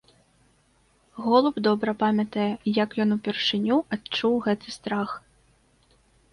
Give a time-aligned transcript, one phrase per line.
[1.25, 2.49] Голуб добра памятае,
[2.83, 5.09] як ён упершыню адчуў гэты страх.